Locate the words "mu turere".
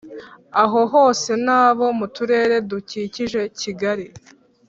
1.99-2.55